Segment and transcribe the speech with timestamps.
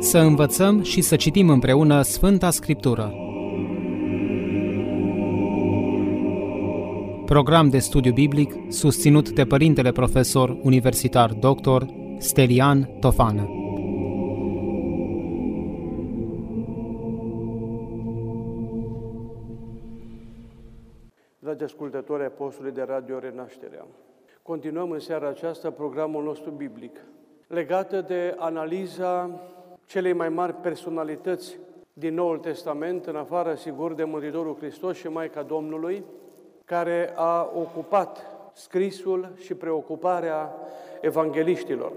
[0.00, 3.14] Să învățăm și să citim împreună Sfânta Scriptură.
[7.24, 11.82] Program de studiu biblic susținut de Părintele Profesor Universitar Dr.
[12.18, 13.48] Stelian Tofană.
[21.38, 23.86] Dragi ascultători ai postului de Radio Renașterea,
[24.42, 26.96] continuăm în seara aceasta programul nostru biblic
[27.48, 29.40] legată de analiza
[29.88, 31.58] celei mai mari personalități
[31.92, 36.04] din Noul Testament, în afară, sigur, de Mântuitorul Hristos și Maica Domnului,
[36.64, 40.54] care a ocupat scrisul și preocuparea
[41.00, 41.92] evangeliștilor.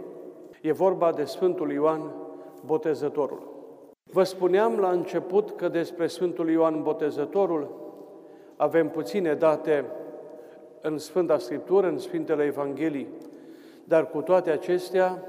[0.62, 2.02] E vorba de Sfântul Ioan
[2.66, 3.50] Botezătorul.
[4.04, 7.70] Vă spuneam la început că despre Sfântul Ioan Botezătorul
[8.56, 9.86] avem puține date
[10.82, 13.08] în Sfânta Scriptură, în Sfintele Evanghelii,
[13.84, 15.24] dar cu toate acestea,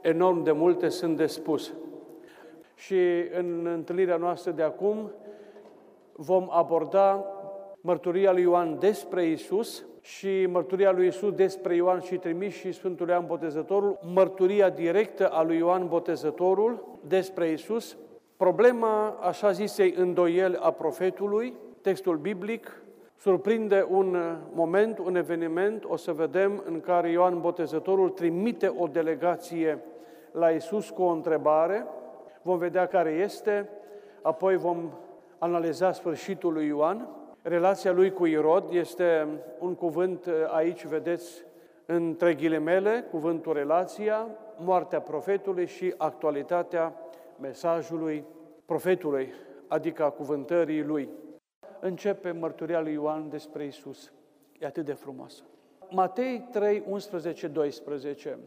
[0.00, 1.72] enorm de multe sunt de spus.
[2.80, 2.98] Și
[3.38, 5.10] în întâlnirea noastră de acum
[6.12, 7.24] vom aborda
[7.80, 13.08] mărturia lui Ioan despre Isus și mărturia lui Isus despre Ioan și trimis și Sfântul
[13.08, 17.96] Ioan Botezătorul, mărturia directă a lui Ioan Botezătorul despre Isus,
[18.36, 22.82] problema așa zisei îndoieli a profetului, textul biblic,
[23.16, 24.16] surprinde un
[24.52, 29.78] moment, un eveniment, o să vedem, în care Ioan Botezătorul trimite o delegație
[30.32, 31.86] la Isus cu o întrebare,
[32.42, 33.68] vom vedea care este,
[34.22, 34.90] apoi vom
[35.38, 37.08] analiza sfârșitul lui Ioan.
[37.42, 39.26] Relația lui cu Irod este
[39.58, 41.44] un cuvânt, aici vedeți,
[41.86, 46.94] între ghilimele, cuvântul relația, moartea profetului și actualitatea
[47.40, 48.24] mesajului
[48.64, 49.32] profetului,
[49.68, 51.08] adică a cuvântării lui.
[51.80, 54.12] Începe mărturia lui Ioan despre Isus.
[54.58, 55.42] E atât de frumoasă.
[55.90, 58.38] Matei 3, 11, 12.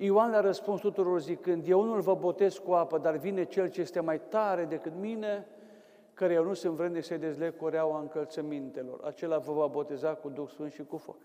[0.00, 3.80] Ioan le-a răspuns tuturor zicând, eu nu-l vă botez cu apă, dar vine Cel ce
[3.80, 5.46] este mai tare decât mine,
[6.14, 9.00] care eu nu sunt vrednic să-i dezleg coreaua încălțămintelor.
[9.04, 11.16] Acela vă va boteza cu Duh Sfânt și cu foc.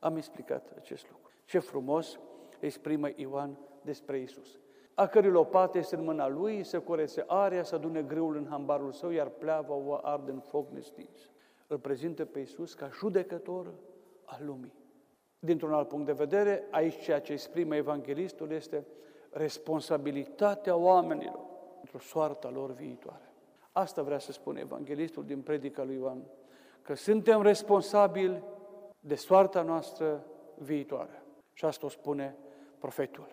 [0.00, 1.30] Am explicat acest lucru.
[1.44, 2.18] Ce frumos
[2.60, 4.58] exprimă Ioan despre Isus.
[4.94, 8.92] A cărui lopată este în mâna lui, să curețe area, să adune grâul în hambarul
[8.92, 11.30] său, iar pleava o arde în foc nestins.
[11.66, 13.74] Îl prezintă pe Isus ca judecător
[14.24, 14.77] al lumii.
[15.38, 18.84] Dintr-un alt punct de vedere, aici ceea ce exprimă evanghelistul este
[19.30, 21.40] responsabilitatea oamenilor
[21.74, 23.32] pentru soarta lor viitoare.
[23.72, 26.22] Asta vrea să spune evanghelistul din predica lui Ioan,
[26.82, 28.42] că suntem responsabili
[29.00, 31.22] de soarta noastră viitoare.
[31.52, 32.36] Și asta o spune
[32.78, 33.26] profetul.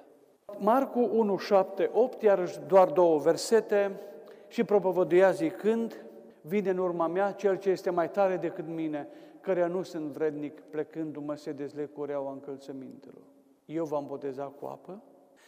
[0.57, 3.99] Marcu 1, 7, 8, iarăși doar două versete,
[4.47, 6.05] și propovăduia zicând,
[6.41, 9.07] vine în urma mea cel ce este mai tare decât mine,
[9.45, 13.23] căreia nu sunt vrednic, plecându-mă să dezleg cureaua încălțămintelor.
[13.65, 15.03] Eu v-am botezat cu apă,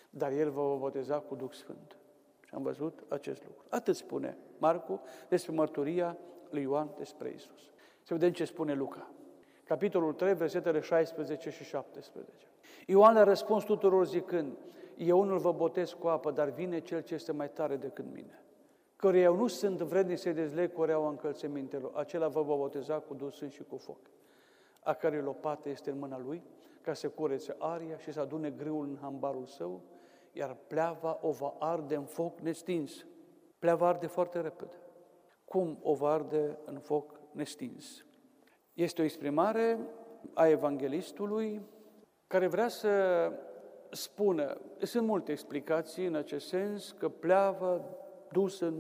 [0.10, 1.98] dar El vă va boteza cu Duh Sfânt.
[2.46, 3.64] Și am văzut acest lucru.
[3.70, 6.18] Atât spune Marcu despre mărturia
[6.50, 7.62] lui Ioan despre Isus.
[8.02, 9.12] Să vedem ce spune Luca.
[9.64, 12.32] Capitolul 3, versetele 16 și 17.
[12.86, 14.58] Ioan le-a răspuns tuturor zicând,
[14.98, 18.42] eu nu vă botez cu apă, dar vine Cel ce este mai tare decât mine
[18.98, 23.32] căruia eu nu sunt vrednic să-i dezleg cureaua încălțămintelor, acela vă va boteza cu Duh
[23.32, 24.00] Sfânt și cu foc,
[24.84, 26.44] a cărei lopată este în mâna lui,
[26.82, 29.82] ca să curețe aria și să adune grâul în hambarul său,
[30.32, 33.06] iar pleava o va arde în foc nestins.
[33.60, 34.76] Pleava arde foarte repede.
[35.46, 38.06] Cum o va arde în foc nestins?
[38.74, 39.80] Este o exprimare
[40.34, 41.62] a evanghelistului
[42.28, 42.92] care vrea să
[43.92, 47.82] spună, sunt multe explicații în acest sens, că pleava
[48.32, 48.74] dus în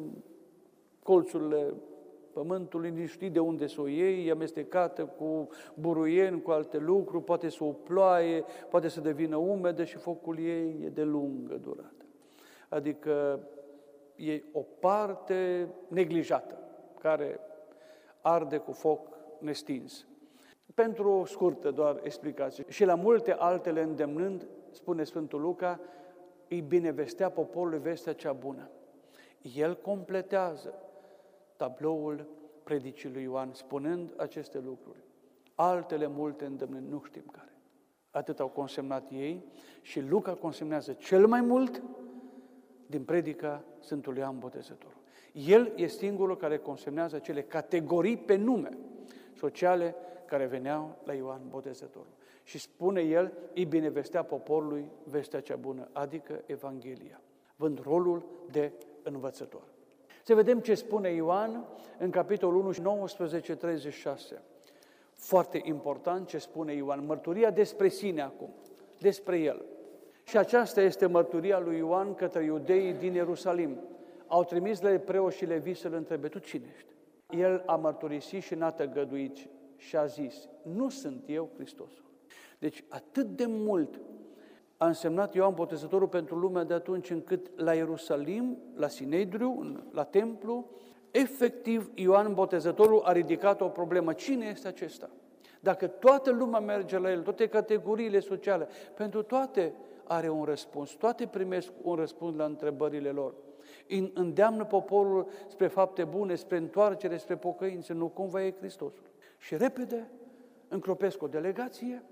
[1.03, 1.73] colțurile
[2.33, 7.23] pământului, nici știi de unde să o iei, e amestecată cu buruieni, cu alte lucruri,
[7.23, 12.05] poate să o ploaie, poate să devină umedă și focul ei e de lungă durată.
[12.69, 13.39] Adică
[14.15, 16.57] e o parte neglijată,
[16.99, 17.39] care
[18.21, 20.07] arde cu foc nestins.
[20.73, 22.65] Pentru o scurtă doar explicație.
[22.67, 25.79] Și la multe altele îndemnând, spune Sfântul Luca,
[26.50, 28.69] îi binevestea poporului vestea cea bună.
[29.42, 30.74] El completează
[31.56, 32.28] tabloul
[32.63, 35.04] predicii lui Ioan, spunând aceste lucruri.
[35.56, 37.51] Altele multe îndemnând, nu știm care.
[38.12, 39.44] Atât au consemnat ei
[39.81, 41.84] și Luca consemnează cel mai mult
[42.88, 44.98] din predica Sfântului Ioan Botezătorul.
[45.34, 48.78] El e singurul care consemnează cele categorii pe nume
[49.34, 49.95] sociale
[50.25, 52.16] care veneau la Ioan Botezătorul.
[52.44, 57.22] Și spune el, îi binevestea poporului vestea cea bună, adică Evanghelia,
[57.56, 58.72] vând rolul de
[59.13, 59.63] învățător.
[60.24, 61.65] Să vedem ce spune Ioan
[61.98, 64.42] în capitolul 1, 19, 36.
[65.13, 67.06] Foarte important ce spune Ioan.
[67.06, 68.50] Mărturia despre sine acum,
[69.00, 69.65] despre el.
[70.24, 73.80] Și aceasta este mărturia lui Ioan către iudeii din Ierusalim.
[74.27, 76.92] Au trimis la preoți și levi să-l întrebe, tu cine ești?
[77.30, 79.38] El a mărturisit și n-a tăgăduit
[79.77, 82.06] și a zis, nu sunt eu Hristosul.
[82.60, 84.00] Deci atât de mult
[84.77, 90.69] a însemnat Ioan Botezătorul pentru lumea de atunci încât la Ierusalim, la Sinedriu, la templu,
[91.12, 94.13] efectiv Ioan Botezătorul a ridicat o problemă.
[94.13, 95.09] Cine este acesta?
[95.59, 101.27] Dacă toată lumea merge la el, toate categoriile sociale, pentru toate are un răspuns, toate
[101.27, 103.33] primesc un răspuns la întrebările lor.
[104.13, 109.09] Îndeamnă poporul spre fapte bune, spre întoarcere, spre pocăință, nu cumva e Hristosul.
[109.38, 110.09] Și repede
[110.68, 112.03] încropesc o delegație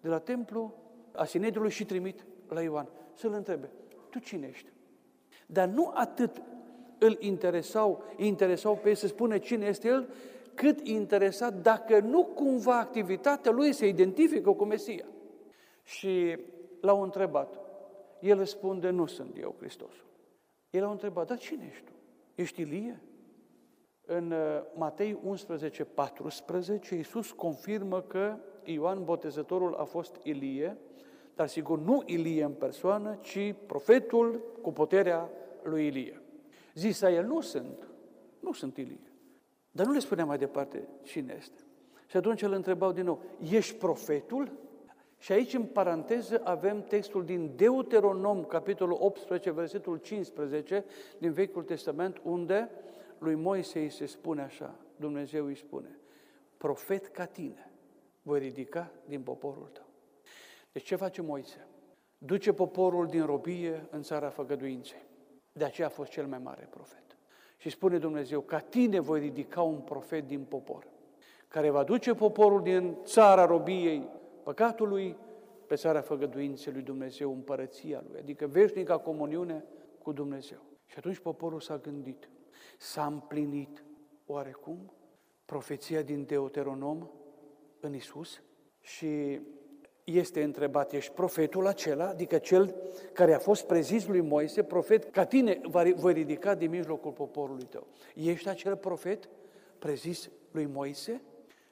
[0.00, 0.74] de la templu
[1.16, 3.70] a Sinedului și trimit la Ioan să-l întrebe,
[4.10, 4.72] tu cine ești?
[5.46, 6.42] Dar nu atât
[6.98, 10.08] îl interesau, interesau pe ei să spună cine este el,
[10.54, 15.06] cât interesa dacă nu cumva activitatea lui se identifică cu Mesia.
[15.82, 16.38] Și
[16.80, 17.60] l-au întrebat.
[18.20, 20.06] El răspunde, nu sunt eu Hristosul.
[20.70, 21.92] El a întrebat, dar cine ești tu?
[22.34, 23.00] Ești Ilie?
[24.06, 30.78] În uh, Matei 11, 14, Iisus confirmă că Ioan Botezătorul a fost Ilie,
[31.36, 35.30] dar sigur nu Ilie în persoană, ci profetul cu puterea
[35.62, 36.20] lui Ilie.
[36.74, 37.88] Zisa el, nu sunt,
[38.40, 39.12] nu sunt Ilie.
[39.70, 41.60] Dar nu le spunea mai departe cine este.
[42.06, 44.52] Și atunci îl întrebau din nou, ești profetul?
[45.18, 50.84] Și aici, în paranteză, avem textul din Deuteronom, capitolul 18, versetul 15,
[51.18, 52.70] din Vechiul Testament, unde
[53.18, 55.98] lui Moise îi se spune așa, Dumnezeu îi spune,
[56.56, 57.70] profet ca tine
[58.22, 59.85] voi ridica din poporul tău.
[60.76, 61.66] Deci ce face Moise?
[62.18, 65.06] Duce poporul din robie în țara făgăduinței.
[65.52, 67.18] De aceea a fost cel mai mare profet.
[67.56, 70.86] Și spune Dumnezeu, ca tine voi ridica un profet din popor,
[71.48, 74.08] care va duce poporul din țara robiei
[74.42, 75.16] păcatului
[75.66, 79.64] pe țara făgăduinței lui Dumnezeu, împărăția lui, adică veșnica comuniune
[80.02, 80.58] cu Dumnezeu.
[80.86, 82.28] Și atunci poporul s-a gândit,
[82.78, 83.84] s-a împlinit
[84.26, 84.92] oarecum
[85.44, 87.10] profeția din Deuteronom
[87.80, 88.42] în Isus
[88.80, 89.40] și
[90.12, 92.74] este întrebat, ești profetul acela, adică cel
[93.12, 95.60] care a fost prezis lui Moise, profet, ca tine
[95.94, 97.86] voi ridica din mijlocul poporului tău.
[98.14, 99.28] Ești acel profet
[99.78, 101.22] prezis lui Moise?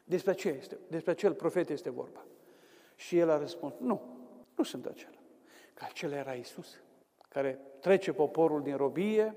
[0.04, 0.78] Despre ce este?
[0.88, 2.26] Despre acel profet este vorba.
[2.96, 4.02] Și el a răspuns, nu,
[4.56, 5.18] nu sunt acela.
[5.74, 6.82] Că acela era Isus,
[7.28, 9.34] care trece poporul din robie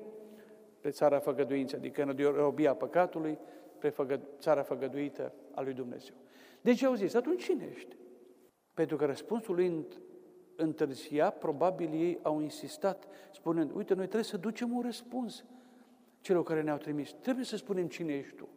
[0.82, 3.38] pe țara făgăduință, adică în robia păcatului,
[3.80, 6.16] pe făgă, țara făgăduită a lui Dumnezeu.
[6.62, 7.96] Deci au zis, atunci cine ești?
[8.78, 9.88] Pentru că răspunsul lui
[10.56, 15.46] întârzia, probabil ei au insistat, spunând, uite, noi trebuie să ducem un răspuns
[16.22, 17.12] celor care ne-au trimis.
[17.22, 18.48] Trebuie să spunem cine ești tu.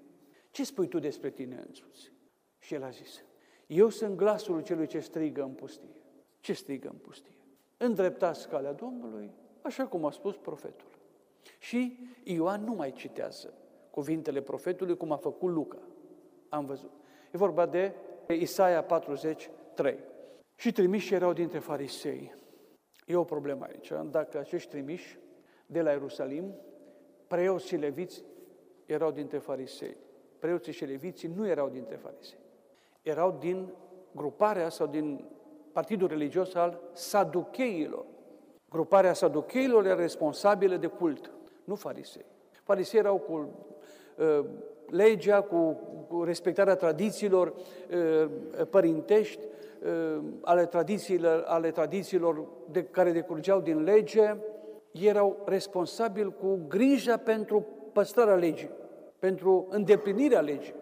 [0.50, 2.12] Ce spui tu despre tine însuți?
[2.58, 3.24] Și el a zis,
[3.66, 5.96] eu sunt glasul celui ce strigă în pustie.
[6.40, 7.36] Ce strigă în pustie?
[7.76, 9.30] Îndreptați calea Domnului,
[9.62, 10.88] așa cum a spus profetul.
[11.58, 13.54] Și Ioan nu mai citează
[13.90, 15.78] cuvintele profetului cum a făcut Luca.
[16.48, 16.92] Am văzut.
[17.32, 17.94] E vorba de
[18.28, 18.82] Isaia
[19.80, 19.98] 43.
[20.54, 22.34] Și trimiși erau dintre farisei.
[23.06, 23.92] E o problemă aici.
[24.10, 25.18] Dacă acești trimiși
[25.66, 26.54] de la Ierusalim,
[27.26, 28.24] preoți și leviți
[28.86, 29.96] erau dintre farisei.
[30.38, 32.38] Preoții și leviții nu erau dintre farisei.
[33.02, 33.72] Erau din
[34.12, 35.24] gruparea sau din
[35.72, 38.04] partidul religios al saducheilor.
[38.70, 41.30] Gruparea saducheilor era responsabilă de cult,
[41.64, 42.24] nu farisei.
[42.62, 43.48] Farisei erau cu
[44.16, 44.44] uh,
[44.86, 48.30] legea, cu, cu respectarea tradițiilor uh,
[48.70, 49.59] părintești, uh,
[50.42, 54.36] ale tradițiilor, ale tradițiilor de, care decurgeau din lege,
[54.90, 58.70] erau responsabili cu grija pentru păstrarea legii,
[59.18, 60.74] pentru îndeplinirea legii,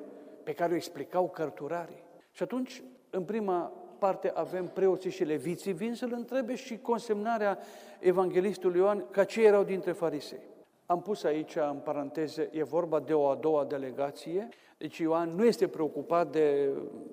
[0.43, 2.05] pe care o explicau cărturarii.
[2.33, 7.59] Și atunci, în prima parte avem preoții și leviții, vin să-l întrebe și consemnarea
[8.01, 10.47] evanghelistului Ioan ca ce erau dintre farisei.
[10.87, 14.49] Am pus aici, în paranteze, e vorba de o a doua delegație,
[14.79, 16.71] deci Ioan nu este preocupat de,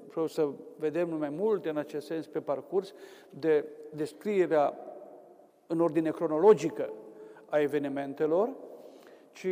[0.10, 2.94] vreau să vedem mai multe în acest sens pe parcurs,
[3.30, 4.78] de descrierea
[5.68, 6.94] în ordine cronologică
[7.50, 8.50] a evenimentelor,
[9.32, 9.46] ci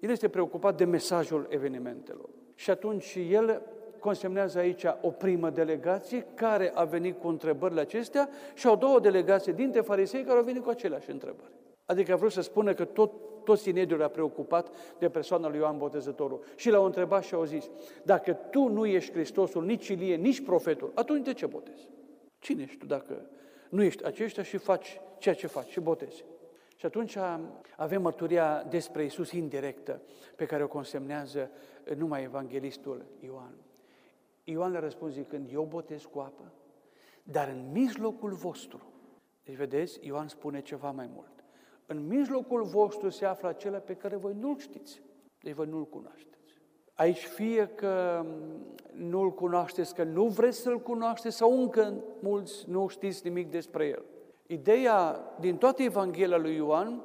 [0.00, 2.28] el este preocupat de mesajul evenimentelor.
[2.54, 3.62] Și atunci el
[3.98, 9.52] consemnează aici o primă delegație care a venit cu întrebările acestea și o două delegație
[9.52, 11.50] dintre farisei care au venit cu aceleași întrebări.
[11.84, 13.12] Adică a vrut să spună că tot,
[13.46, 16.44] tot Sinedriul a preocupat de persoana lui Ioan Botezătorul.
[16.56, 17.70] Și l-au întrebat și au zis,
[18.02, 21.88] dacă tu nu ești Hristosul, nici Ilie, nici profetul, atunci de ce botezi?
[22.38, 23.30] Cine ești tu dacă
[23.68, 26.24] nu ești aceștia și faci ceea ce faci și botezi?
[26.76, 27.16] Și atunci
[27.76, 30.02] avem mărturia despre Isus indirectă
[30.36, 31.50] pe care o consemnează
[31.96, 33.54] numai evanghelistul Ioan.
[34.44, 36.52] Ioan le răspunde zicând, eu botez cu apă,
[37.22, 38.80] dar în mijlocul vostru
[39.46, 41.35] Deci, vedeți, Ioan spune ceva mai mult.
[41.86, 45.02] În mijlocul vostru se află acela pe care voi nu-l știți.
[45.40, 46.60] Deci voi nu-l cunoașteți.
[46.94, 48.24] Aici fie că
[48.92, 54.04] nu-l cunoașteți, că nu vreți să-l cunoașteți sau încă mulți nu știți nimic despre el.
[54.46, 57.02] Ideea din toată Evanghelia lui Ioan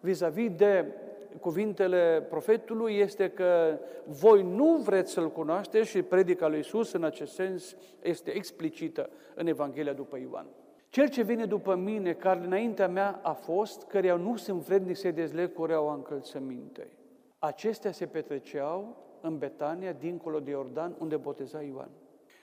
[0.00, 0.92] vis-a-vis de
[1.40, 7.32] cuvintele profetului este că voi nu vreți să-L cunoașteți și predica lui Iisus în acest
[7.32, 10.46] sens este explicită în Evanghelia după Ioan.
[10.88, 15.12] Cel ce vine după mine, care înaintea mea a fost, căreia nu sunt vrednic să-i
[15.12, 16.96] dezleg cureaua încălțămintei.
[17.38, 21.90] Acestea se petreceau în Betania, dincolo de Iordan, unde boteza Ioan.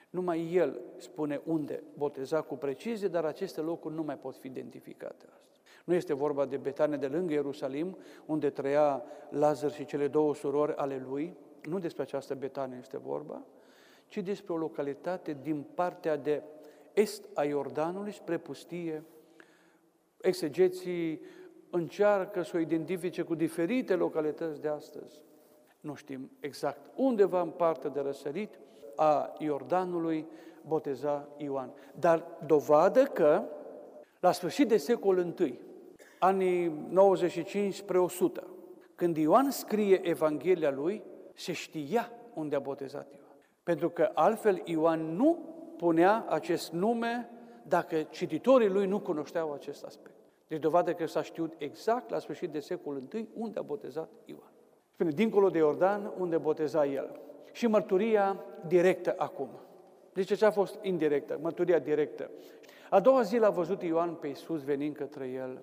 [0.09, 5.25] Numai el spune unde boteza cu precizie, dar aceste locuri nu mai pot fi identificate
[5.33, 5.61] astăzi.
[5.85, 10.75] Nu este vorba de Betania de lângă Ierusalim, unde trăia Lazar și cele două surori
[10.75, 13.45] ale lui, nu despre această Betanie este vorba,
[14.07, 16.43] ci despre o localitate din partea de
[16.93, 19.03] est a Iordanului spre pustie.
[20.21, 21.21] Exegeții
[21.69, 25.21] încearcă să o identifice cu diferite localități de astăzi.
[25.79, 28.59] Nu știm exact undeva în partea de răsărit
[28.95, 30.27] a Iordanului
[30.67, 31.73] boteza Ioan.
[31.99, 33.43] Dar dovadă că
[34.19, 35.59] la sfârșit de secol I,
[36.19, 38.47] anii 95 spre 100,
[38.95, 43.37] când Ioan scrie Evanghelia lui, se știa unde a botezat Ioan.
[43.63, 45.52] Pentru că altfel Ioan nu
[45.83, 47.29] punea acest nume
[47.67, 50.15] dacă cititorii lui nu cunoșteau acest aspect.
[50.47, 54.51] Deci dovadă că s-a știut exact la sfârșit de secolul I unde a botezat Ioan.
[54.93, 57.19] Spune, dincolo de Iordan, unde boteza el.
[57.51, 59.49] Și mărturia directă acum.
[60.13, 62.29] Deci ce a fost indirectă, mărturia directă.
[62.89, 65.61] A doua zi l-a văzut Ioan pe Iisus venind către el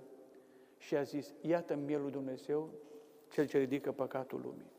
[0.76, 2.68] și a zis, iată mielul Dumnezeu,
[3.30, 4.70] cel ce ridică păcatul lumii.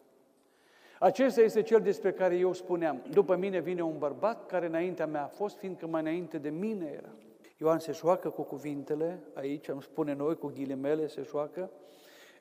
[1.03, 3.03] Acesta este cel despre care eu spuneam.
[3.09, 6.85] După mine vine un bărbat care înaintea mea a fost, fiindcă mai înainte de mine
[6.85, 7.09] era.
[7.57, 11.71] Ioan se joacă cu cuvintele, aici îmi spune noi, cu ghilimele se joacă,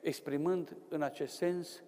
[0.01, 1.83] exprimând în acest sens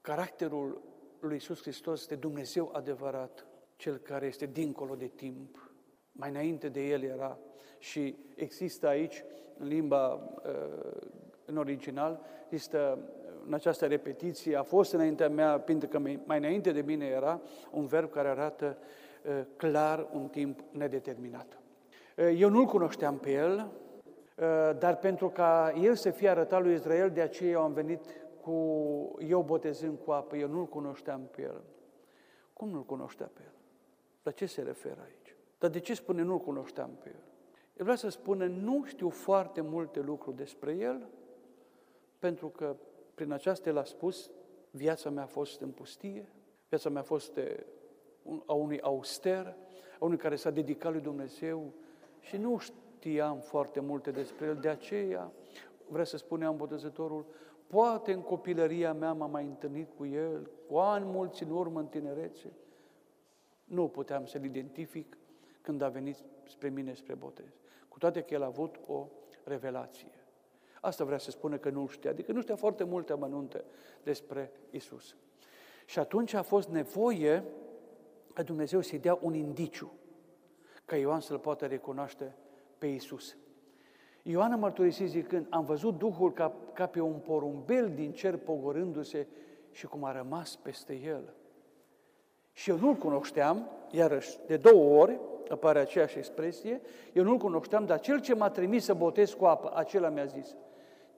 [0.00, 0.82] caracterul
[1.20, 3.46] lui Iisus Hristos de Dumnezeu adevărat,
[3.76, 5.72] cel care este dincolo de timp.
[6.12, 7.38] Mai înainte de el era
[7.78, 9.24] și există aici,
[9.58, 11.02] în limba, uh,
[11.44, 12.98] în original, există
[13.48, 17.40] în această repetiție, a fost înaintea mea, pentru că mai înainte de mine era
[17.70, 21.58] un verb care arată uh, clar un timp nedeterminat.
[22.16, 23.70] Uh, eu nu-l cunoșteam pe el,
[24.78, 28.00] dar pentru ca el să fie arătat lui Israel, de aceea eu am venit
[28.40, 28.54] cu
[29.18, 31.62] eu botezând cu apă, eu nu-l cunoșteam pe el.
[32.52, 33.52] Cum nu-l cunoștea pe el?
[34.22, 35.36] La ce se referă aici?
[35.58, 37.22] Dar de ce spune nu-l cunoșteam pe el?
[37.76, 41.08] El vrea să spună, nu știu foarte multe lucruri despre el,
[42.18, 42.76] pentru că
[43.18, 44.30] prin aceasta el a spus,
[44.70, 46.28] viața mea a fost în pustie,
[46.68, 47.38] viața mea a fost
[48.46, 49.56] a unui auster,
[50.00, 51.72] a unui care s-a dedicat lui Dumnezeu
[52.20, 55.32] și nu știam foarte multe despre el, de aceea,
[55.88, 57.26] vrea să spunea îmbotezătorul,
[57.66, 61.86] poate în copilăria mea m-am mai întâlnit cu el, cu ani mulți în urmă, în
[61.86, 62.52] tinerețe,
[63.64, 65.16] nu puteam să-l identific
[65.60, 67.60] când a venit spre mine spre botez.
[67.88, 69.06] Cu toate că el a avut o
[69.44, 70.17] revelație.
[70.80, 73.64] Asta vrea să spună că nu știa, adică nu știa foarte multe amănunte
[74.02, 75.16] despre Isus.
[75.86, 77.44] Și atunci a fost nevoie
[78.34, 79.92] ca Dumnezeu să-i dea un indiciu
[80.88, 82.34] ca Ioan să-l poată recunoaște
[82.78, 83.36] pe Isus.
[84.22, 89.26] Ioan a mărturisit zicând, am văzut Duhul ca, ca pe un porumbel din cer pogorându-se
[89.70, 91.34] și cum a rămas peste el.
[92.52, 96.80] Și eu nu-l cunoșteam, iarăși de două ori apare aceeași expresie,
[97.12, 100.56] eu nu-l cunoșteam, dar cel ce m-a trimis să botez cu apă, acela mi-a zis,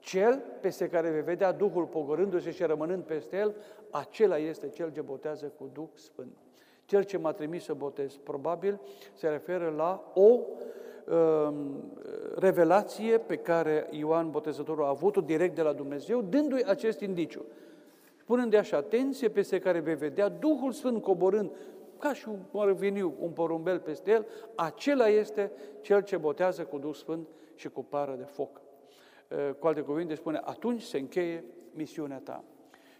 [0.01, 3.55] cel peste care vei vedea Duhul pogorându-se și rămânând peste el,
[3.89, 6.37] acela este cel ce botează cu Duh Sfânt.
[6.85, 8.79] Cel ce m-a trimis să botez, probabil,
[9.13, 11.53] se referă la o uh,
[12.35, 17.45] revelație pe care Ioan Botezătorul a avut-o direct de la Dumnezeu, dându-i acest indiciu.
[18.19, 21.51] Spunând de așa, atenție peste care vei vedea Duhul Sfânt coborând,
[21.99, 26.77] ca și un, ar veni un porumbel peste el, acela este cel ce botează cu
[26.77, 28.60] Duh Sfânt și cu pară de foc.
[29.59, 32.43] Cu alte cuvinte spune, atunci se încheie misiunea ta.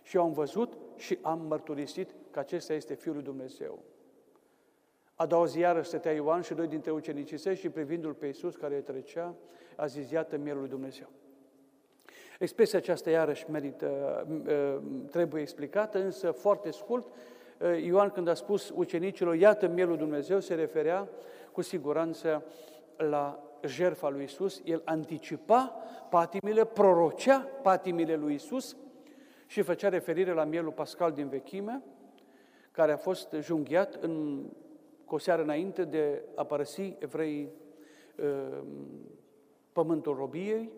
[0.03, 3.79] Și eu am văzut și am mărturisit că acesta este Fiul lui Dumnezeu.
[5.15, 8.55] A doua zi iară stătea Ioan și doi dintre ucenicii săi și privindu-l pe Iisus
[8.55, 9.35] care trecea,
[9.75, 11.07] a zis, iată mielul lui Dumnezeu.
[12.39, 14.25] Expresia aceasta iarăși merită,
[15.11, 17.07] trebuie explicată, însă foarte scurt,
[17.83, 21.09] Ioan când a spus ucenicilor, iată mielul lui Dumnezeu, se referea
[21.51, 22.43] cu siguranță
[22.97, 25.75] la jertfa lui Isus, el anticipa
[26.10, 28.77] patimile, prorocea patimile lui Isus
[29.48, 31.84] și făcea referire la mielul pascal din vechime,
[32.72, 34.44] care a fost junghiat în
[35.06, 37.50] cu o seară înainte de a părăsi evreii
[38.15, 38.62] uh,
[39.72, 40.72] pământul robiei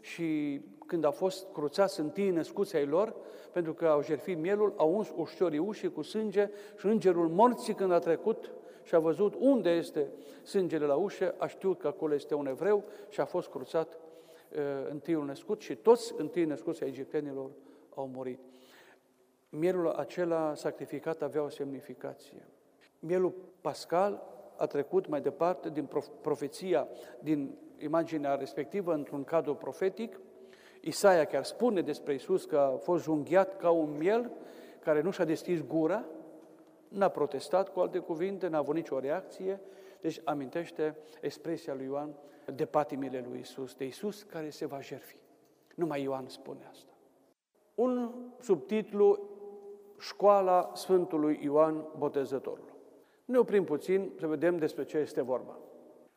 [0.00, 3.14] și când a fost cruțați întâi născuți ai lor,
[3.52, 7.92] pentru că au jertfit mielul, au uns ușorii ușii cu sânge și îngerul morții când
[7.92, 12.34] a trecut și a văzut unde este sângele la ușă, a știut că acolo este
[12.34, 17.50] un evreu și a fost cruțat uh, întâiul născut și toți întâi născuți ai egiptenilor
[17.94, 18.40] au murit.
[19.48, 22.46] Mielul acela sacrificat avea o semnificație.
[22.98, 24.22] Mielul pascal
[24.56, 25.88] a trecut mai departe din
[26.20, 26.88] profeția,
[27.20, 30.20] din imaginea respectivă, într-un cadru profetic.
[30.80, 34.30] Isaia chiar spune despre Isus că a fost junghiat ca un miel
[34.80, 36.04] care nu și-a deschis gura,
[36.88, 39.60] n-a protestat, cu alte cuvinte, n-a avut nicio reacție,
[40.00, 42.14] deci amintește expresia lui Ioan
[42.54, 45.16] de patimile lui Isus, de Isus care se va jerfi.
[45.74, 46.92] Numai Ioan spune asta.
[47.74, 49.28] Un subtitlu,
[49.98, 52.72] Școala Sfântului Ioan Botezătorul.
[53.24, 55.58] Ne oprim puțin să vedem despre ce este vorba.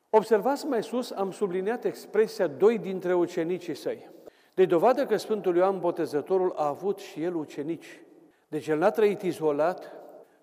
[0.10, 4.10] Observați mai sus, am subliniat expresia doi dintre ucenicii săi.
[4.54, 8.02] De dovadă că Sfântul Ioan Botezătorul a avut și el ucenici.
[8.48, 9.94] Deci el n-a trăit izolat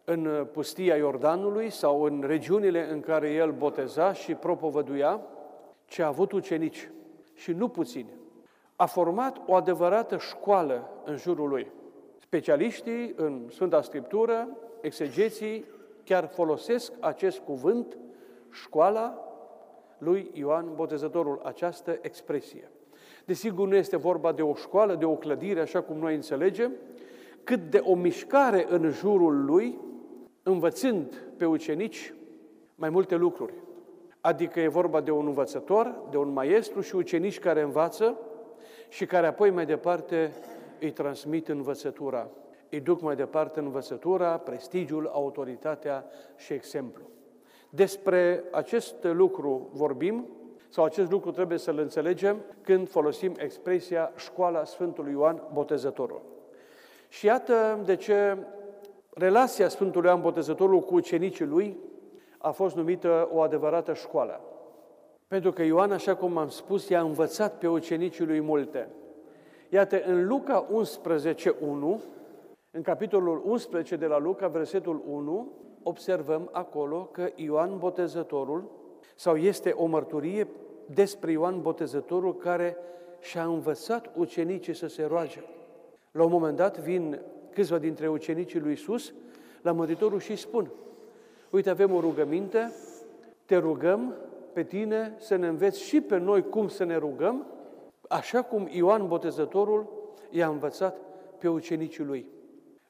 [0.05, 5.21] în pustia Iordanului sau în regiunile în care el boteza și propovăduia,
[5.85, 6.91] ci a avut ucenici
[7.35, 8.11] și nu puțini.
[8.77, 11.71] A format o adevărată școală în jurul lui.
[12.19, 14.49] Specialiștii în Sfânta Scriptură,
[14.81, 15.65] exegeții,
[16.05, 17.99] chiar folosesc acest cuvânt,
[18.51, 19.19] școala
[19.99, 22.71] lui Ioan Botezătorul, această expresie.
[23.31, 26.73] Desigur, nu este vorba de o școală, de o clădire, așa cum noi înțelegem,
[27.45, 29.79] cât de o mișcare în jurul lui,
[30.43, 32.15] învățând pe ucenici
[32.75, 33.53] mai multe lucruri.
[34.21, 38.19] Adică e vorba de un învățător, de un maestru și ucenici care învață
[38.89, 40.33] și care apoi mai departe
[40.81, 42.29] îi transmit învățătura.
[42.71, 46.05] Îi duc mai departe învățătura, prestigiul, autoritatea
[46.37, 47.03] și exemplu.
[47.69, 50.27] Despre acest lucru vorbim,
[50.71, 56.23] sau acest lucru trebuie să-l înțelegem când folosim expresia școala Sfântului Ioan Botezătorul.
[57.09, 58.37] Și iată de ce
[59.15, 61.77] relația Sfântului Ioan Botezătorul cu ucenicii lui
[62.39, 64.41] a fost numită o adevărată școală.
[65.29, 68.89] Pentru că Ioan, așa cum am spus, i-a învățat pe ucenicii lui multe.
[69.69, 72.01] Iată, în Luca 11, 1,
[72.71, 78.65] în capitolul 11 de la Luca, versetul 1, observăm acolo că Ioan Botezătorul,
[79.15, 80.49] sau este o mărturie
[80.95, 82.77] despre Ioan Botezătorul care
[83.21, 85.41] și-a învățat ucenicii să se roage.
[86.13, 87.21] La un moment dat vin
[87.53, 89.13] câțiva dintre ucenicii lui Isus
[89.63, 90.71] la Mântuitorul și îi spun,
[91.51, 92.73] uite, avem o rugăminte,
[93.45, 94.15] te rugăm
[94.53, 97.47] pe tine să ne înveți și pe noi cum să ne rugăm,
[98.09, 99.87] așa cum Ioan Botezătorul
[100.31, 100.97] i-a învățat
[101.39, 102.27] pe ucenicii lui.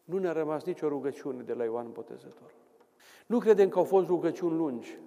[0.05, 2.59] Nu ne-a rămas nicio rugăciune de la Ioan Botezătorul.
[3.27, 4.99] Nu credem că au fost rugăciuni lungi,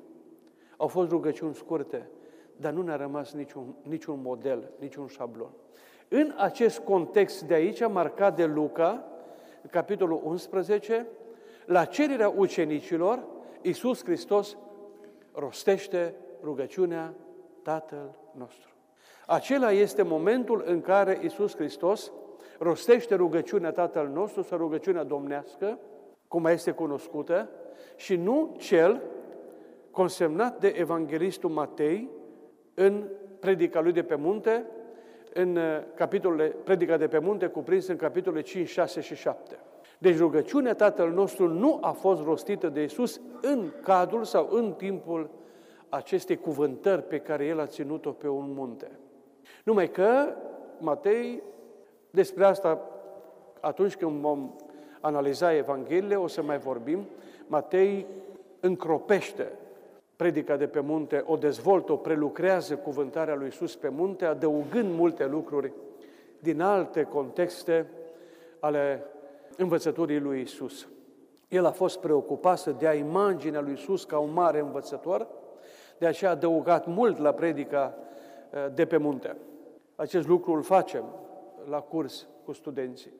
[0.77, 2.09] au fost rugăciuni scurte,
[2.63, 5.51] dar nu ne-a rămas niciun, niciun model, niciun șablon.
[6.07, 9.03] În acest context de aici, marcat de Luca,
[9.61, 11.07] în capitolul 11,
[11.65, 13.23] la cererea ucenicilor,
[13.61, 14.57] Iisus Hristos
[15.31, 17.13] rostește rugăciunea
[17.61, 18.69] Tatăl nostru.
[19.27, 22.11] Acela este momentul în care Iisus Hristos
[22.59, 25.79] rostește rugăciunea Tatăl nostru sau rugăciunea domnească,
[26.27, 27.49] cum este cunoscută,
[27.95, 29.01] și nu cel
[29.91, 32.21] consemnat de Evanghelistul Matei
[32.73, 33.03] în
[33.39, 34.65] predica lui de pe munte,
[35.33, 35.63] în uh,
[35.95, 39.59] capitolele, predica de pe munte cuprins în capitolele 5, 6 și 7.
[39.97, 45.29] Deci rugăciunea Tatăl nostru nu a fost rostită de Isus în cadrul sau în timpul
[45.89, 48.91] acestei cuvântări pe care El a ținut-o pe un munte.
[49.63, 50.35] Numai că
[50.79, 51.43] Matei,
[52.09, 52.89] despre asta
[53.59, 54.55] atunci când vom
[54.99, 57.07] analiza Evangheliile, o să mai vorbim,
[57.47, 58.07] Matei
[58.59, 59.51] încropește
[60.23, 65.25] predica de pe munte, o dezvoltă, o prelucrează cuvântarea lui Iisus pe munte, adăugând multe
[65.25, 65.71] lucruri
[66.39, 67.89] din alte contexte
[68.59, 69.03] ale
[69.57, 70.87] învățăturii lui Iisus.
[71.47, 75.27] El a fost preocupat să dea imaginea lui Iisus ca un mare învățător,
[75.97, 77.97] de aceea a adăugat mult la predica
[78.49, 79.37] eh, de pe munte.
[79.95, 81.03] Acest lucru îl facem
[81.69, 83.11] la curs cu studenții.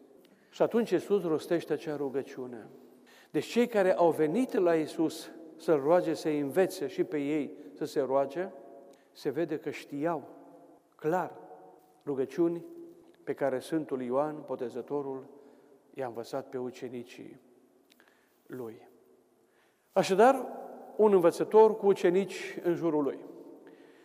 [0.50, 2.68] Și atunci Iisus rostește acea rugăciune.
[3.32, 7.86] Deci cei care au venit la Iisus să-L roage, să învețe și pe ei să
[7.86, 8.50] se roage,
[9.12, 10.28] se vede că știau
[10.96, 11.32] clar
[12.06, 12.66] rugăciuni
[13.24, 15.26] pe care Sfântul Ioan, Potezătorul,
[15.94, 17.40] i-a învățat pe ucenicii
[18.46, 18.88] lui.
[19.92, 20.46] Așadar,
[20.96, 23.20] un învățător cu ucenici în jurul lui.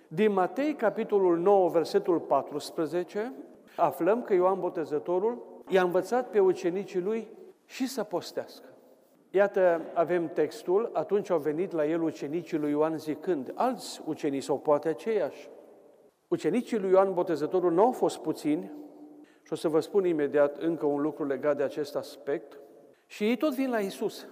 [0.09, 3.33] Din Matei, capitolul 9, versetul 14,
[3.77, 7.29] aflăm că Ioan Botezătorul i-a învățat pe ucenicii lui
[7.65, 8.69] și să postească.
[9.31, 14.59] Iată, avem textul, atunci au venit la el ucenicii lui Ioan zicând, alți ucenici sau
[14.59, 15.51] poate aceiași,
[16.29, 18.71] Ucenicii lui Ioan Botezătorul nu au fost puțini
[19.43, 22.61] și o să vă spun imediat încă un lucru legat de acest aspect.
[23.07, 24.27] Și ei tot vin la Isus.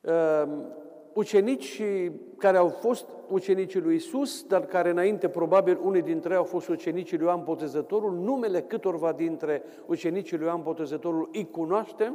[0.00, 0.72] Ehm,
[1.14, 1.82] ucenici
[2.38, 6.68] care au fost ucenicii lui Isus, dar care înainte probabil unii dintre ei au fost
[6.68, 12.14] ucenicii lui Ioan Botezătorul, numele câtorva dintre ucenicii lui Ioan Botezătorul îi cunoaștem,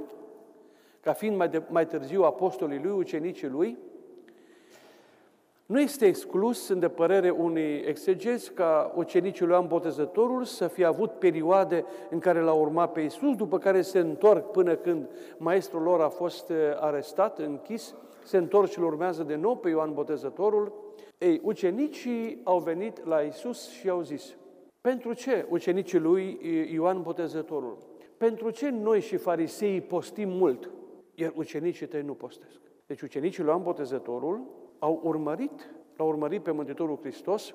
[1.02, 3.78] ca fiind mai, de, mai târziu apostolii lui, ucenicii lui,
[5.70, 10.86] nu este exclus, în de părere unii exegezi, ca ucenicii lui Ioan Botezătorul să fie
[10.86, 15.82] avut perioade în care l-au urmat pe Isus, după care se întorc până când maestrul
[15.82, 19.94] lor a fost eh, arestat, închis, se întorc și îl urmează de nou pe Ioan
[19.94, 20.74] Botezătorul.
[21.18, 24.36] Ei, ucenicii au venit la Isus și au zis,
[24.82, 26.40] pentru ce ucenicii lui
[26.74, 27.78] Ioan Botezătorul?
[28.18, 30.70] Pentru ce noi și fariseii postim mult,
[31.20, 32.60] iar ucenicii tăi nu postesc?
[32.88, 34.42] Deci ucenicii lui Ioan Botezătorul
[34.80, 37.54] au urmărit, l-au urmărit pe Mântuitorul Hristos,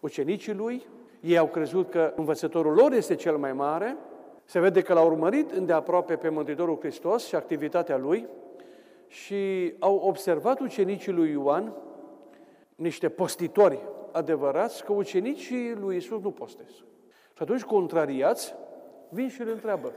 [0.00, 0.86] ucenicii lui,
[1.20, 3.96] ei au crezut că învățătorul lor este cel mai mare,
[4.44, 8.26] se vede că l-au urmărit îndeaproape pe Mântuitorul Hristos și activitatea lui
[9.06, 11.72] și au observat ucenicii lui Ioan,
[12.74, 13.78] niște postitori
[14.12, 16.74] adevărați, că ucenicii lui Isus nu postesc.
[17.34, 18.54] Și atunci, contrariați,
[19.08, 19.92] vin și îl întreabă.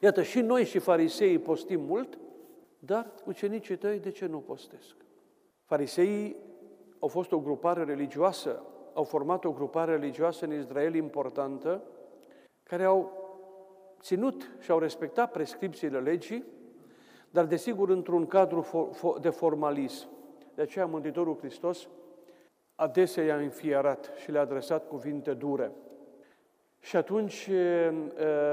[0.00, 2.18] Iată, și noi și fariseii postim mult,
[2.78, 4.96] dar ucenicii tăi de ce nu postesc?
[5.64, 6.36] Fariseii
[6.98, 8.62] au fost o grupare religioasă,
[8.94, 11.82] au format o grupare religioasă în Israel importantă,
[12.62, 13.12] care au
[14.00, 16.44] ținut și au respectat prescripțiile legii,
[17.30, 18.66] dar desigur într-un cadru
[19.20, 20.08] de formalism.
[20.54, 21.88] De aceea Mântuitorul Hristos
[22.74, 25.72] adesea i-a înfierat și le-a adresat cuvinte dure.
[26.80, 27.50] Și atunci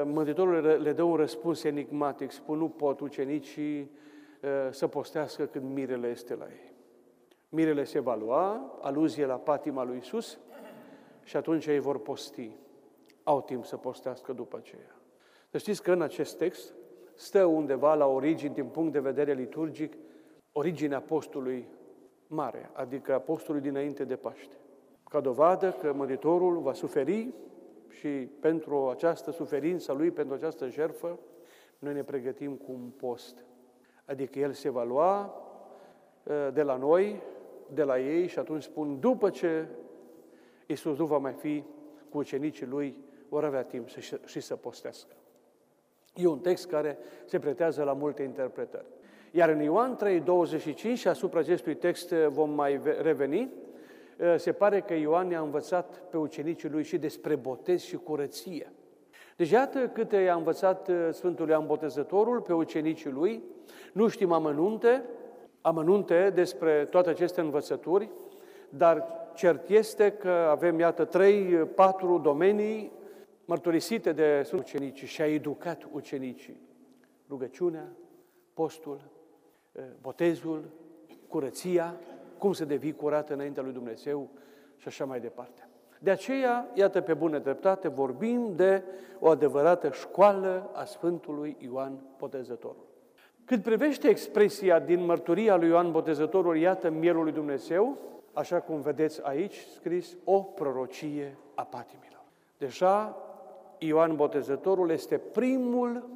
[0.03, 3.91] Mântuitorul le dă un răspuns enigmatic, spun, nu pot ucenicii
[4.69, 6.73] să postească când mirele este la ei.
[7.49, 10.39] Mirele se va lua, aluzie la patima lui Isus,
[11.23, 12.57] și atunci ei vor posti.
[13.23, 14.95] Au timp să postească după aceea.
[15.51, 16.73] Să știți că în acest text
[17.13, 19.93] stă undeva la origini, din punct de vedere liturgic,
[20.51, 21.67] originea postului
[22.27, 24.55] mare, adică apostolului dinainte de Paște.
[25.09, 27.33] Ca dovadă că Mântuitorul va suferi
[27.89, 28.07] și
[28.39, 31.19] pentru această suferință lui, pentru această jertfă,
[31.79, 33.45] noi ne pregătim cu un post.
[34.05, 35.43] Adică El se va lua
[36.27, 37.21] ă, de la noi
[37.73, 39.65] de la ei și atunci spun, după ce
[40.65, 41.63] Iisus nu va mai fi
[42.09, 42.95] cu ucenicii lui,
[43.29, 45.15] vor avea timp să, și să postească.
[46.15, 48.85] E un text care se pretează la multe interpretări.
[49.31, 53.51] Iar în Ioan 3, 25, și asupra acestui text vom mai reveni,
[54.35, 58.71] se pare că Ioan ne-a învățat pe ucenicii lui și despre botez și curăție.
[59.35, 63.43] Deci iată câte i-a învățat Sfântul Ioan Botezătorul pe ucenicii lui,
[63.93, 65.03] nu știm amănunte,
[65.61, 68.09] amănunte despre toate aceste învățături,
[68.69, 72.91] dar cert este că avem, iată, trei, patru domenii
[73.45, 76.61] mărturisite de sunt ucenicii și a educat ucenicii.
[77.29, 77.87] Rugăciunea,
[78.53, 79.01] postul,
[80.01, 80.63] botezul,
[81.27, 81.99] curăția,
[82.37, 84.29] cum să devii curat înaintea lui Dumnezeu
[84.77, 85.64] și așa mai departe.
[86.05, 88.83] De aceea, iată, pe bună dreptate, vorbim de
[89.19, 92.85] o adevărată școală a Sfântului Ioan Botezătorul.
[93.45, 97.97] Cât privește expresia din mărturia lui Ioan Botezătorul, iată mielul lui Dumnezeu,
[98.33, 102.23] așa cum vedeți aici scris, o prorocie a patimilor.
[102.57, 103.17] Deja
[103.77, 106.09] Ioan Botezătorul este primul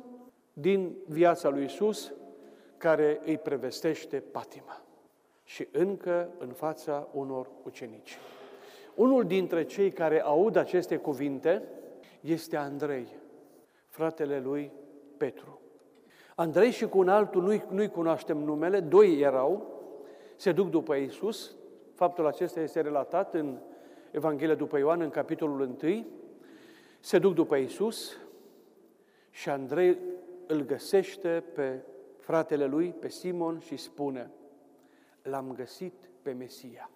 [0.54, 2.12] din viața lui Isus
[2.78, 4.82] care îi prevestește patima.
[5.44, 8.18] Și încă în fața unor ucenici.
[8.96, 11.64] Unul dintre cei care aud aceste cuvinte
[12.22, 13.08] este Andrei,
[13.88, 14.72] fratele lui
[15.18, 15.62] Petru.
[16.36, 19.80] Andrei și cu un altul nu-i, nu-i cunoaștem numele, doi erau,
[20.36, 21.56] se duc după Isus.
[21.94, 23.58] Faptul acesta este relatat în
[24.12, 26.06] Evanghelia după Ioan, în capitolul 1.
[27.00, 28.18] Se duc după Isus
[29.30, 29.98] și Andrei
[30.48, 31.80] îl găsește pe
[32.18, 34.32] fratele lui, pe Simon, și spune,
[35.22, 36.90] l-am găsit pe Mesia,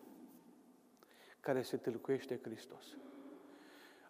[1.44, 2.98] care se tâlcuiește Hristos.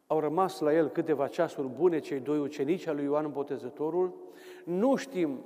[0.08, 4.13] Au rămas la el câteva ceasuri bune cei doi ucenici al lui Ioan Botezătorul.
[4.65, 5.43] Nu știm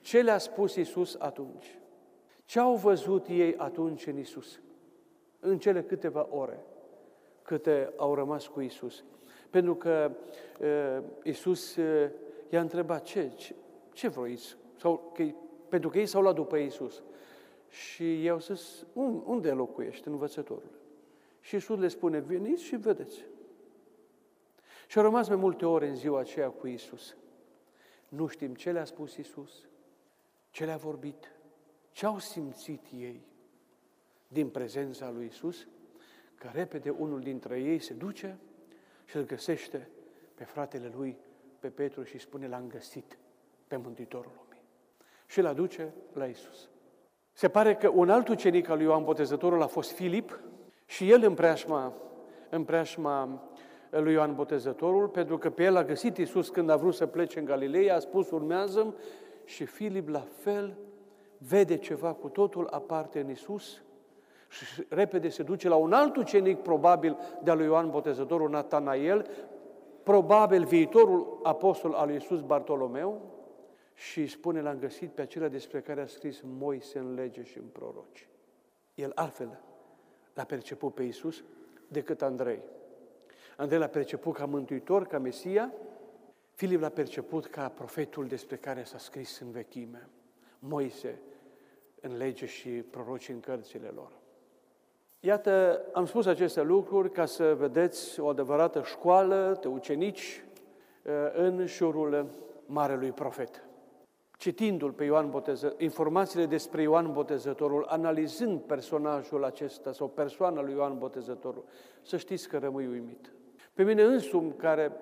[0.00, 1.78] ce le-a spus Isus atunci.
[2.44, 4.60] Ce au văzut ei atunci în Isus?
[5.40, 6.64] În cele câteva ore
[7.42, 9.04] câte au rămas cu Isus.
[9.50, 10.10] Pentru că
[10.60, 12.10] uh, Isus uh,
[12.48, 13.54] i-a întrebat ce, ce,
[13.92, 14.56] ce vroiți?
[14.76, 15.24] Sau, că,
[15.68, 17.02] pentru că ei s-au luat după Isus.
[17.68, 18.86] Și i-au zis,
[19.24, 20.80] unde locuiești, învățătorul?
[21.42, 23.24] Și Isus le spune, veniți și vedeți.
[24.86, 27.16] Și au rămas mai multe ore în ziua aceea cu Isus.
[28.08, 29.68] Nu știm ce le-a spus Isus,
[30.50, 31.32] ce le-a vorbit,
[31.90, 33.26] ce au simțit ei
[34.28, 35.68] din prezența lui Isus,
[36.34, 38.38] că repede unul dintre ei se duce
[39.04, 39.88] și îl găsește
[40.34, 41.18] pe fratele lui,
[41.58, 43.18] pe Petru și spune, l-am găsit
[43.66, 44.62] pe Mântuitorul lumii.
[45.26, 46.68] Și îl aduce la Isus.
[47.32, 50.40] Se pare că un alt ucenic al lui Ioan Botezătorul a fost Filip
[50.92, 51.92] și el în preajma,
[52.50, 53.42] în preajma
[53.90, 57.38] lui Ioan Botezătorul, pentru că pe el a găsit Isus când a vrut să plece
[57.38, 58.94] în Galileea, a spus urmează
[59.44, 60.76] și Filip la fel
[61.38, 63.82] vede ceva cu totul aparte în Isus
[64.48, 69.26] și repede se duce la un alt ucenic, probabil de-a lui Ioan Botezătorul, Natanael,
[70.02, 73.20] probabil viitorul apostol al lui Iisus Bartolomeu,
[73.94, 77.66] și spune, l-am găsit pe acela despre care a scris Moise în lege și în
[77.72, 78.28] proroci.
[78.94, 79.60] El altfel
[80.34, 81.44] l-a perceput pe Iisus
[81.88, 82.62] decât Andrei.
[83.56, 85.72] Andrei l-a perceput ca mântuitor, ca Mesia,
[86.54, 90.08] Filip l-a perceput ca profetul despre care s-a scris în vechime,
[90.58, 91.20] Moise
[92.00, 94.12] în lege și proroci în cărțile lor.
[95.20, 100.44] Iată, am spus aceste lucruri ca să vedeți o adevărată școală de ucenici
[101.02, 102.30] uh, în șurul
[102.66, 103.64] Marelui Profet.
[104.42, 110.98] Citindu-l pe Ioan Botezătorul, informațiile despre Ioan Botezătorul, analizând personajul acesta sau persoana lui Ioan
[110.98, 111.64] Botezătorul,
[112.02, 113.32] să știți că rămâi uimit.
[113.74, 114.92] Pe mine însumi, care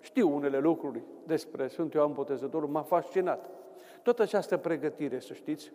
[0.00, 3.50] știu unele lucruri despre Sfântul Ioan Botezătorul, m-a fascinat.
[4.02, 5.70] Tot această pregătire, să știți,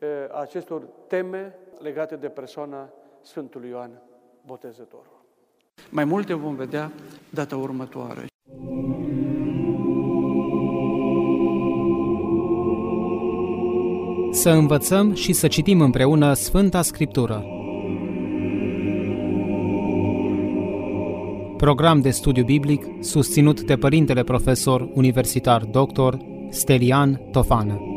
[0.00, 0.08] uh,
[0.40, 4.02] acestor teme legate de persoana Sfântului Ioan
[4.46, 5.24] Botezătorul.
[5.90, 6.92] Mai multe vom vedea
[7.30, 8.26] data următoare.
[14.46, 17.44] Să învățăm și să citim împreună Sfânta Scriptură.
[21.56, 26.14] Program de studiu biblic susținut de Părintele Profesor Universitar Dr.
[26.50, 27.95] Stelian Tofană.